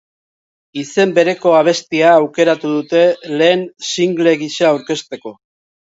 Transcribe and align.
Izen 0.83 1.11
bereko 1.17 1.51
abestia 1.57 2.09
aukeratu 2.21 2.73
dute 2.79 3.03
lehen 3.43 3.67
single 3.91 4.37
gisa 4.45 4.67
aurkezteko. 4.71 5.35